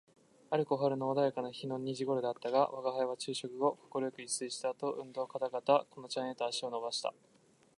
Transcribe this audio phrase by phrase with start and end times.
[0.49, 7.13] ある小春の穏やかな日の二時頃であったが、吾輩は昼飯後快く一睡した後、運動かたがたこの茶園へと歩を運ばした